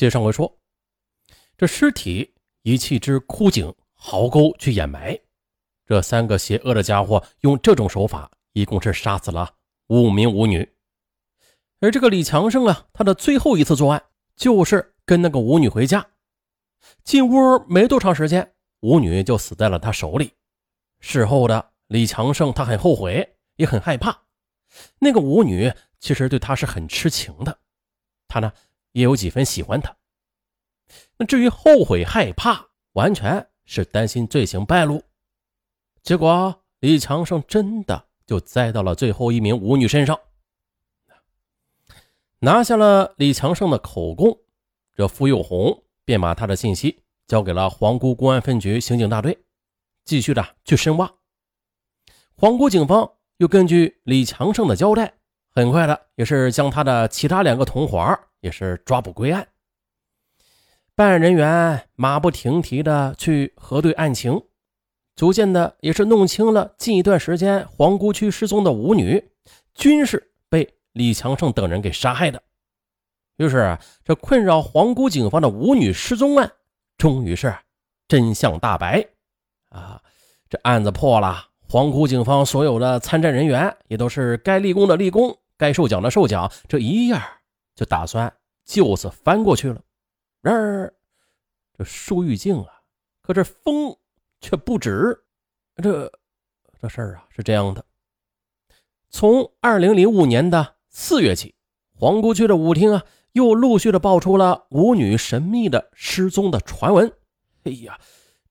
[0.00, 0.58] 接上回说，
[1.58, 5.20] 这尸体遗弃之枯井、壕沟去掩埋，
[5.84, 9.56] 这三个邪恶的家伙用这种手法，一共是杀死了
[9.88, 10.66] 五名舞女。
[11.80, 14.02] 而这个李强胜啊，他的最后一次作案
[14.36, 16.08] 就是跟那个舞女回家，
[17.04, 20.32] 进屋没多长时间，舞女就死在了他手里。
[21.00, 24.22] 事后的李强胜他很后悔，也很害怕。
[24.98, 27.58] 那个舞女其实对他是很痴情的，
[28.28, 28.50] 他呢
[28.92, 29.96] 也有几分喜欢他。
[31.18, 35.02] 那至于后悔害怕，完全是担心罪行败露。
[36.02, 40.18] 结果李强胜真的就栽到了最后一名舞女身上。
[42.40, 44.38] 拿下了李强胜的口供，
[44.96, 49.44] 这傅有红便把他的信息交给了皇姑公安分局刑警大队，
[50.04, 51.12] 继续的去深挖。
[52.34, 55.19] 皇姑警方又根据李强胜的交代，
[55.60, 59.46] 很快的也是将他的其他两个同伙也是抓捕归案。
[60.94, 64.42] 办案人员马不停蹄的去核对案情，
[65.14, 69.30] 逐渐的也是弄清了近一段时间皇姑区失踪的舞女
[69.74, 70.74] 均是被。
[70.92, 72.42] 李强胜等人给杀害的，
[73.36, 76.50] 于是这困扰皇姑警方的舞女失踪案，
[76.98, 77.54] 终于是
[78.08, 79.06] 真相大白
[79.68, 80.02] 啊！
[80.48, 87.22] 这案子破了，皇姑警方所有的参战人员也都是该立功的立功，该受奖的受奖，这一样
[87.74, 89.82] 就打算就此翻过去了。
[90.40, 90.90] 然而
[91.76, 92.80] 这树欲静啊，
[93.20, 93.94] 可这风
[94.40, 95.22] 却不止。
[95.76, 96.10] 这
[96.80, 97.84] 这事儿啊是这样的，
[99.10, 100.76] 从二零零五年的。
[100.92, 101.54] 四月起，
[101.94, 107.12] 皇姑区的舞厅啊，又陆续的爆出了舞女神秘的失踪的传闻。
[107.62, 108.00] 哎呀，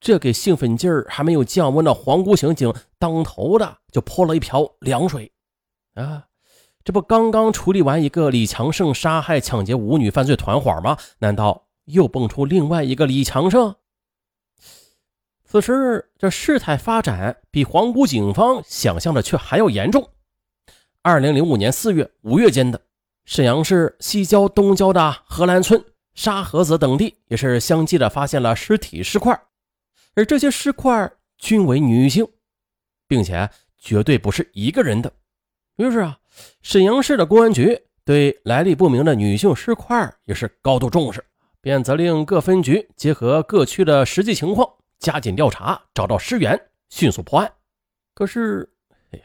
[0.00, 5.32] 这给兴奋劲儿还没有降温的皇姑刑警当头的就泼了一瓢凉水
[5.94, 6.26] 啊！
[6.86, 10.96] 这不刚刚处理完一个李强胜杀害抢劫舞女犯罪团伙吗？
[11.18, 13.74] 难道又蹦出另外一个李强胜？
[15.44, 20.08] 此时这事态发展比皇姑警方想象的却还要严重。
[21.02, 22.80] 二零零五年四月、五月间的
[23.24, 25.84] 沈阳市西郊东郊的荷兰村、
[26.14, 29.36] 沙河子等地，也是相继的发现了尸体尸块，
[30.14, 32.24] 而这些尸块均为女性，
[33.08, 35.12] 并且绝对不是一个人的。
[35.78, 36.18] 于是啊，
[36.62, 41.24] 沈阳市的公安局对来历不明的女性尸块也是高度重视，
[41.60, 47.52] 便责令各分局结合各区的实际情况，加紧调查，找到尸源，迅速破案。
[48.14, 48.72] 可是。
[49.10, 49.24] 哎呀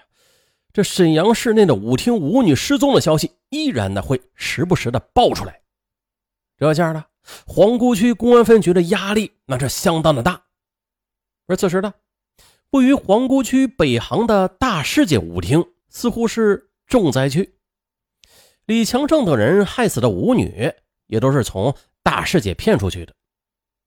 [0.74, 5.60] 这沈阳市内的舞厅舞女失踪的消息依然的会时不时的爆出来，
[6.58, 7.04] 这下呢，
[7.46, 10.44] 皇姑区公安分局的压力那是相当的大。
[11.48, 11.94] 而此时呢，
[12.70, 17.58] 位于皇姑区北航的大世界舞厅似乎是重灾区，
[18.66, 20.74] 李强正等人害死的舞女
[21.08, 23.16] 也都是从大世界骗出去的。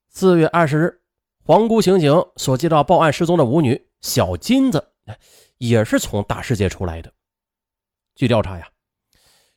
[0.09, 1.03] 四月二十日，
[1.45, 4.93] 皇姑刑警所接到报案失踪的舞女小金子。
[5.59, 7.13] 也是从大世界出来的。
[8.15, 8.71] 据调查呀，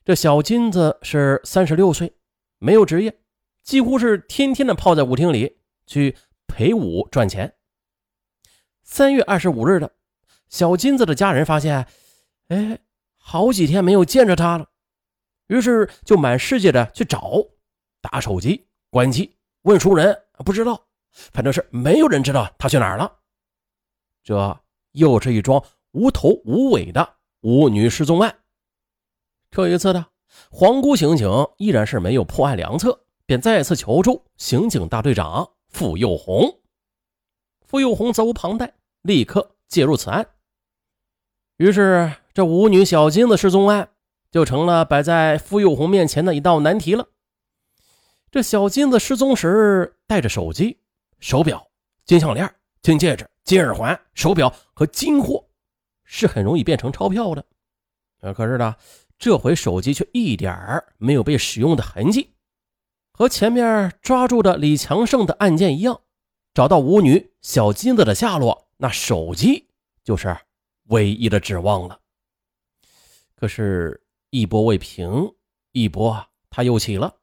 [0.03, 2.17] 这小金子是三十六岁，
[2.59, 3.17] 没有职业，
[3.63, 7.55] 几乎是天天的泡在舞厅里去陪舞赚钱。
[8.83, 9.95] 三月二十五日的，
[10.49, 11.87] 小金子的家人发现，
[12.49, 12.79] 哎，
[13.29, 14.65] 好几天没有见着他了，
[15.47, 17.33] 于是就满世界的去找，
[17.99, 23.19] 打手机、关机、问熟人，不知道，反正是没有人知道他去哪儿了。
[24.23, 24.57] 这
[24.93, 25.61] 又是一桩。
[25.91, 28.33] 无头无尾的舞女失踪案，
[29.51, 30.05] 这一次呢，
[30.49, 36.61] 皇姑刑警依然是没有破案良策，便再次求助刑警大队长傅佑红。
[37.65, 40.25] 傅佑红责无旁贷，立刻介入此案。
[41.57, 43.89] 于是，这舞女小金子失踪案
[44.29, 47.07] 就成了摆在傅幼红面前的一道难题了。
[48.29, 50.77] 这小金子失踪时带着手机、
[51.17, 51.67] 手表、
[52.05, 52.47] 金项链、
[52.83, 55.47] 金戒指、金耳环、手表和金货。
[56.03, 57.43] 是很容易变成钞票的，
[58.35, 58.75] 可是呢，
[59.17, 62.35] 这回手机却一点儿没有被使用的痕迹，
[63.13, 66.01] 和前面抓住的李强胜的案件一样，
[66.53, 69.69] 找到舞女小金子的下落，那手机
[70.03, 70.37] 就是
[70.89, 71.99] 唯一的指望了。
[73.39, 75.35] 可是，一波未平，
[75.71, 77.17] 一波他又起了，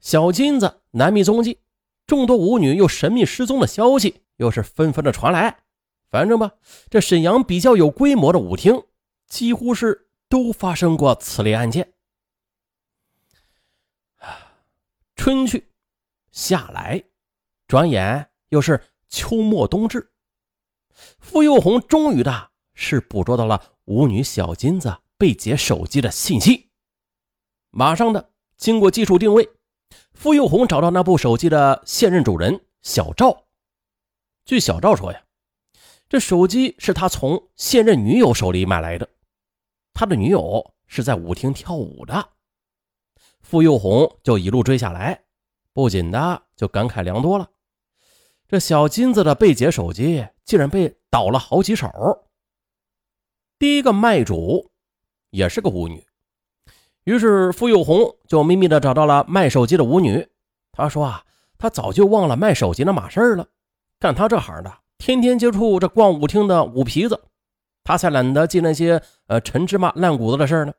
[0.00, 1.60] 小金子难觅踪迹，
[2.08, 5.62] 众多舞女又神秘失踪的消息又是纷纷的传来。
[6.10, 6.54] 反正吧，
[6.90, 8.82] 这沈阳比较有规模的舞厅，
[9.28, 11.94] 几乎是都发生过此类案件。
[15.14, 15.70] 春去，
[16.32, 17.04] 夏来，
[17.68, 20.10] 转眼又是秋末冬至。
[21.20, 26.70] 傅幼红终于的是捕捉到了舞女小金子被劫手机的信息，
[27.70, 29.48] 马上的经过技术定位，
[30.12, 33.46] 傅幼红找到那部手机的现任主人小赵。
[34.44, 35.24] 据小赵说呀，
[36.08, 39.08] 这手机是他从现任女友手里买来的。
[39.92, 42.30] 他的女友是在舞厅跳舞的。
[43.40, 45.24] 傅幼红就一路追下来，
[45.72, 47.50] 不仅的就感慨良多了。
[48.46, 51.88] 这小金子的被劫手机竟然被倒了好几手。
[53.58, 54.70] 第一个卖主
[55.34, 56.06] 也是个舞女。
[57.02, 60.24] 于是，傅有红就秘密的找到了卖手机的舞女。
[60.70, 61.24] 他说：“啊，
[61.58, 63.44] 他早就忘了卖手机那码事了。
[63.98, 67.20] 干他这行的，天天接触这逛舞厅的舞皮子，
[67.82, 70.72] 他才懒得记那些呃陈芝麻烂谷子的事呢。”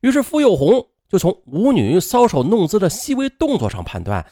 [0.00, 4.26] 于是，傅有红就从舞女搔首弄姿的细微动作上判断，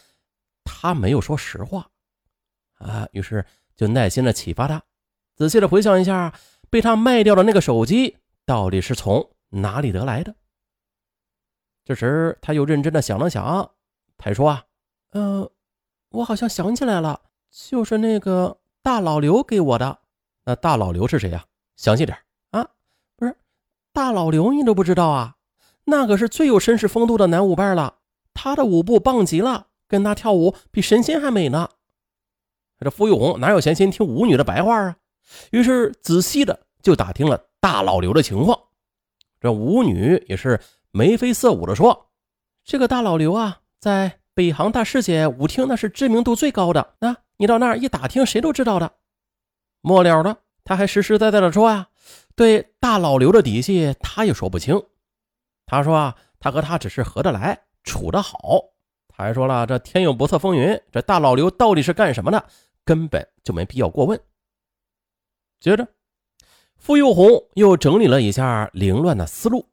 [0.65, 1.87] 他没有说实话。
[2.79, 3.45] 啊，于是
[3.77, 4.83] 就耐心的启发他，
[5.37, 6.33] 仔细的回想一下
[6.71, 10.35] 被他卖掉的那个手机到底是从哪里得来的。
[11.85, 13.73] 这时，他又认真的想了想，
[14.17, 14.65] 他说：“啊，
[15.11, 15.51] 嗯，
[16.11, 19.99] 我好像想起来了，就是那个大老刘给我的。
[20.45, 21.45] 那大老刘是谁呀？
[21.77, 22.17] 详细点
[22.51, 22.69] 啊！
[23.17, 23.37] 不是
[23.93, 25.37] 大老刘，你都不知道啊？
[25.85, 27.99] 那可是最有绅士风度的男舞伴了，
[28.33, 31.69] 他的舞步棒极了，跟他跳舞比神仙还美呢。
[32.79, 34.97] 这傅玉红哪有闲心听舞女的白话啊？
[35.51, 38.59] 于是仔细的就打听了大老刘的情况。
[39.41, 40.61] 这舞女也是。”
[40.95, 42.11] 眉飞色舞的说
[42.65, 46.97] ：“这个大老刘啊，在北航大世界舞厅那是知名度最高的。
[46.99, 48.93] 那你到那儿一打听，谁都知道的。
[49.81, 51.89] 末了呢，他还实实在在的说啊，
[52.37, 54.79] 对大老刘的底细他也说不清。
[55.65, 58.39] 他说啊，他和他只是合得来，处得好。
[59.09, 62.45] 他还说了，这天有不测风云，这大老刘到底是干什么的，
[62.85, 64.21] 根本就没必要过问。
[65.59, 65.89] 接着，
[66.83, 69.69] 傅幼红又整理了一下凌乱的思路。”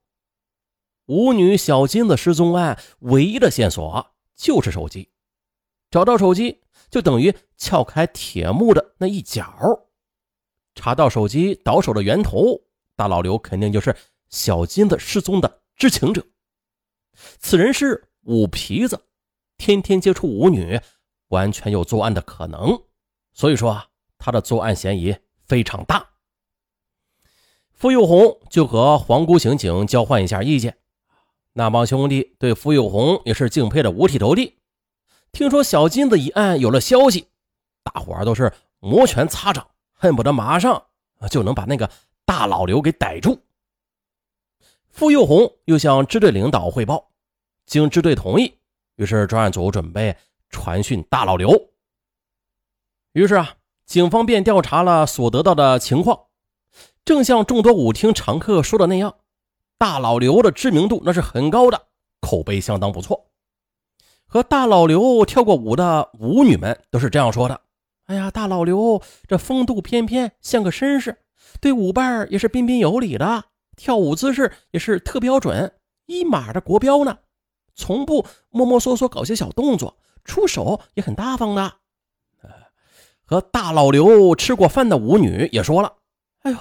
[1.09, 5.09] 舞女小金子失踪案唯一的线索就是手机，
[5.89, 6.61] 找到手机
[6.91, 9.51] 就等于撬开铁幕的那一角，
[10.75, 12.61] 查到手机倒手的源头，
[12.95, 13.95] 大老刘肯定就是
[14.29, 16.23] 小金子失踪的知情者。
[17.39, 19.07] 此人是舞皮子，
[19.57, 20.79] 天天接触舞女，
[21.29, 22.79] 完全有作案的可能，
[23.33, 23.87] 所以说啊，
[24.19, 25.17] 他的作案嫌疑
[25.47, 26.08] 非常大。
[27.79, 30.75] 傅有红就和皇姑刑警交换一下意见。
[31.53, 34.57] 那帮兄弟对傅有红也是敬佩的五体投地。
[35.31, 37.29] 听说小金子一案有了消息，
[37.81, 40.83] 大伙儿都是摩拳擦掌，恨不得马上
[41.31, 41.89] 就能把那个
[42.25, 43.39] 大老刘给逮住。
[44.89, 47.11] 傅有红又向支队领导汇报，
[47.65, 48.53] 经支队同意，
[48.97, 50.13] 于是专案组准备
[50.49, 51.69] 传讯大老刘。
[53.13, 53.55] 于是啊，
[53.85, 56.25] 警方便调查了所得到的情况，
[57.09, 59.15] 正像众多舞厅常客说的那样。
[59.79, 61.87] 大老刘的知名度那是很高的，
[62.21, 63.31] 口碑相当不错。
[64.27, 67.61] 和大老刘跳过舞的舞女们都是这样说的
[68.05, 71.17] ：“哎呀，大老刘这风度翩翩，像个绅士，
[71.59, 73.45] 对舞伴也是彬彬有礼的，
[73.75, 75.73] 跳舞姿势也是特标准，
[76.05, 77.17] 一码的国标呢。
[77.73, 81.73] 从不摸摸索索搞些小动作，出手也很大方的。”
[83.25, 85.93] 和大老刘吃过饭的舞女也说了
[86.43, 86.57] ：“哎呦，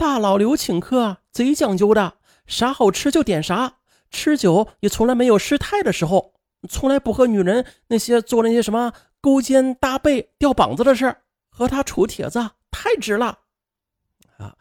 [0.00, 2.14] 大老刘请客贼讲究的。”
[2.48, 3.74] 啥好吃就点啥，
[4.10, 6.32] 吃酒也从来没有失态的时候，
[6.70, 11.18] 从来不和女人那些做那些什么勾肩搭背、吊膀子的事
[11.50, 13.40] 和他处帖子太值了
[14.38, 14.56] 啊！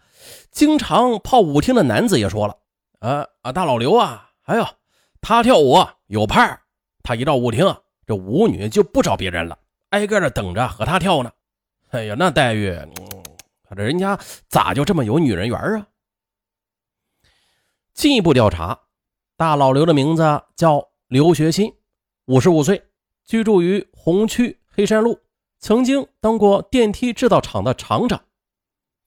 [0.51, 2.57] 经常泡舞厅的男子也说了，
[2.99, 4.67] 啊啊，大老刘啊，哎呦，
[5.21, 6.59] 他跳舞有派
[7.01, 9.57] 他一到舞厅，这舞女就不找别人了，
[9.91, 11.31] 挨个的等着和他跳呢。
[11.89, 12.77] 哎呀，那待遇，
[13.75, 15.87] 这人家咋就这么有女人缘啊？
[17.93, 18.79] 进一步调查，
[19.35, 20.23] 大老刘的名字
[20.55, 21.73] 叫刘学新，
[22.25, 22.89] 五十五岁，
[23.25, 25.19] 居住于红区黑山路，
[25.59, 28.23] 曾经当过电梯制造厂的厂长。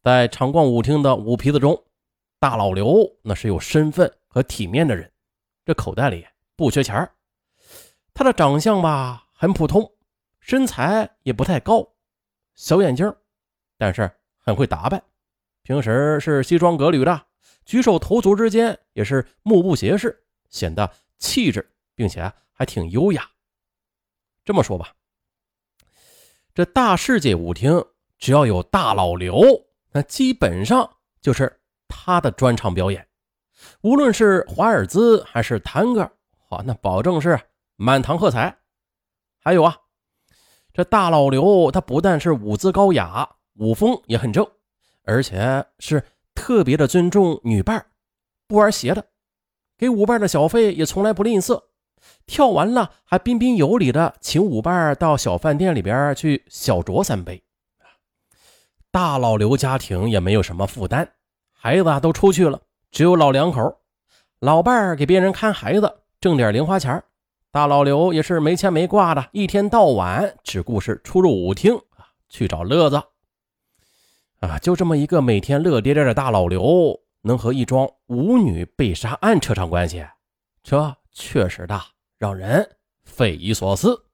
[0.03, 1.85] 在常逛舞厅的舞皮子中，
[2.39, 5.11] 大老刘那是有身份和体面的人，
[5.65, 6.27] 这口袋里
[6.57, 7.09] 不缺钱
[8.13, 9.91] 他的长相吧很普通，
[10.41, 11.95] 身材也不太高，
[12.55, 13.15] 小眼睛，
[13.79, 14.11] 但是
[14.43, 15.03] 很会打扮，
[15.63, 17.27] 平时是西装革履的。
[17.65, 23.31] 举手投足之间也是目不斜视，显得气质，并且还挺优雅。
[24.45, 24.93] 这么说吧，
[26.53, 27.85] 这大世界舞厅
[28.19, 29.41] 只要有大老刘，
[29.93, 33.07] 那基本上就是他的专场表演。
[33.83, 36.01] 无论是华尔兹还是探戈，
[36.49, 37.41] 哇，那保证是
[37.77, 38.59] 满堂喝彩。
[39.39, 39.77] 还有啊，
[40.73, 44.47] 这大老刘他不但是舞姿高雅，舞风也很正，
[45.05, 46.03] 而且是。
[46.35, 47.85] 特别的尊重女伴
[48.49, 49.05] 不玩邪的，
[49.77, 51.63] 给舞伴的小费也从来不吝啬，
[52.25, 57.41] 跳完了还彬彬有礼的请舞伴到小饭店里边去小酌三杯。
[58.91, 61.07] 大老刘家庭也没有什么负担，
[61.53, 62.59] 孩子都出去了，
[62.91, 63.81] 只有老两口。
[64.41, 67.01] 老伴儿给别人看孩子，挣点零花钱
[67.51, 73.01] 大老刘也是没牵没挂的，一天到晚只顾是出入舞厅啊，去找乐子。
[74.43, 80.05] 啊，就这么一个每天乐颠颠的大老刘，能和一桩舞女被杀案扯上关系，
[80.65, 81.85] 这确实大
[82.19, 82.69] 让人
[83.05, 84.05] 匪夷所思。